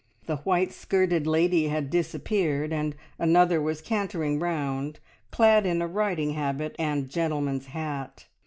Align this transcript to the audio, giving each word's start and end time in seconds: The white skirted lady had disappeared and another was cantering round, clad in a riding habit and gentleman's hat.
The 0.25 0.37
white 0.37 0.71
skirted 0.71 1.27
lady 1.27 1.67
had 1.67 1.91
disappeared 1.91 2.73
and 2.73 2.95
another 3.19 3.61
was 3.61 3.81
cantering 3.81 4.39
round, 4.39 4.99
clad 5.29 5.63
in 5.67 5.79
a 5.79 5.85
riding 5.87 6.31
habit 6.31 6.75
and 6.79 7.07
gentleman's 7.07 7.67
hat. 7.67 8.25